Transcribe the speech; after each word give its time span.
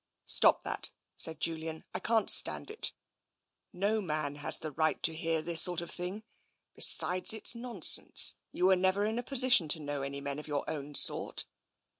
"Stop 0.25 0.63
that," 0.63 0.89
said 1.15 1.39
Julian. 1.39 1.83
'* 1.89 1.93
I 1.93 1.99
can't 1.99 2.27
stand 2.27 2.71
it. 2.71 2.91
No 3.71 4.01
man 4.01 4.37
has 4.37 4.59
any 4.65 4.73
right 4.73 4.99
to 5.03 5.13
hear 5.13 5.43
this 5.43 5.61
sort 5.61 5.79
of 5.79 5.91
thing. 5.91 6.23
Besides, 6.73 7.33
it's 7.33 7.53
nonsense. 7.53 8.33
You 8.51 8.65
were 8.65 8.75
never 8.75 9.05
in 9.05 9.19
a 9.19 9.21
position 9.23 9.67
to 9.67 9.79
know 9.79 10.01
any 10.01 10.19
men 10.19 10.39
of 10.39 10.47
your 10.47 10.67
own 10.67 10.95
sort." 10.95 11.45